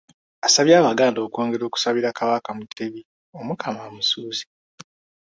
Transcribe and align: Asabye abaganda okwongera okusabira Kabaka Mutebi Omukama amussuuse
Asabye 0.47 0.73
abaganda 0.77 1.19
okwongera 1.21 1.63
okusabira 1.65 2.15
Kabaka 2.17 2.49
Mutebi 2.57 3.01
Omukama 3.39 3.81
amussuuse 3.89 4.43